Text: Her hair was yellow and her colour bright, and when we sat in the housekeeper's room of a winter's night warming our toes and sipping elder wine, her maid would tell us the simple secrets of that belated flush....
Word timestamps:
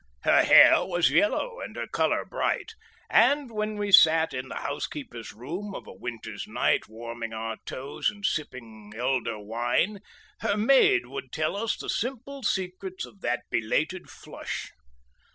Her 0.23 0.41
hair 0.43 0.83
was 0.83 1.11
yellow 1.11 1.59
and 1.59 1.75
her 1.75 1.85
colour 1.85 2.25
bright, 2.25 2.73
and 3.07 3.51
when 3.51 3.75
we 3.77 3.91
sat 3.91 4.33
in 4.33 4.47
the 4.49 4.55
housekeeper's 4.55 5.31
room 5.31 5.75
of 5.75 5.85
a 5.85 5.93
winter's 5.93 6.47
night 6.47 6.87
warming 6.89 7.33
our 7.33 7.57
toes 7.67 8.09
and 8.09 8.25
sipping 8.25 8.93
elder 8.97 9.37
wine, 9.37 9.99
her 10.39 10.57
maid 10.57 11.05
would 11.05 11.31
tell 11.31 11.55
us 11.55 11.77
the 11.77 11.87
simple 11.87 12.41
secrets 12.41 13.05
of 13.05 13.21
that 13.21 13.41
belated 13.51 14.09
flush.... 14.09 14.71